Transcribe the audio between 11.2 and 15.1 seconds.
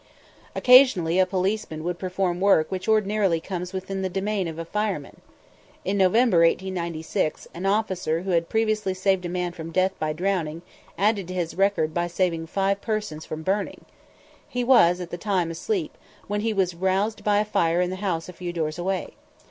to his record by saving five persons from burning. He was